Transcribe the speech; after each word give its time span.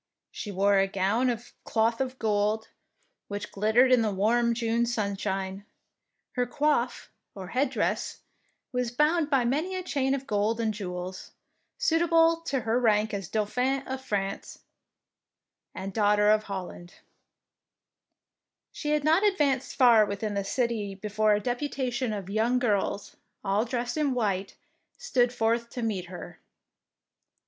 She 0.31 0.51
wore 0.51 0.79
a 0.79 0.87
gown 0.87 1.29
of 1.29 1.53
cloth 1.63 2.01
of 2.01 2.17
gold, 2.17 2.69
which 3.27 3.51
glittered 3.51 3.91
in 3.91 4.01
the 4.01 4.11
warm 4.11 4.55
June 4.55 4.87
sunshine. 4.87 5.63
Her 6.31 6.47
coif, 6.47 7.09
or 7.35 7.49
headdress, 7.49 8.21
was 8.71 8.89
bound 8.89 9.29
by 9.29 9.45
many 9.45 9.75
a 9.75 9.83
chain 9.83 10.15
of 10.15 10.25
gold 10.25 10.59
and 10.59 10.73
jewels, 10.73 11.33
suitable 11.77 12.37
to 12.47 12.61
her 12.61 12.79
rank 12.79 13.13
as 13.13 13.29
Dauphine 13.29 13.83
of 13.87 14.01
France 14.03 14.63
and 15.75 15.93
Daughter 15.93 16.31
of 16.31 16.45
Holland. 16.45 16.89
6s 16.89 16.93
DEEDS 16.93 16.95
OF 16.95 18.53
DAEING 18.55 18.71
She 18.81 18.89
had 18.93 19.03
not 19.03 19.23
advanced 19.23 19.75
far 19.75 20.07
within 20.07 20.33
the 20.33 20.43
city 20.43 20.95
before 20.95 21.35
a 21.35 21.39
deputation 21.39 22.11
of 22.11 22.27
young 22.27 22.57
girls, 22.57 23.17
all 23.43 23.65
dressed 23.65 23.97
in 23.97 24.15
white, 24.15 24.55
stood 24.97 25.31
forth 25.31 25.69
to 25.69 25.83
meet 25.83 26.05
her. 26.05 26.39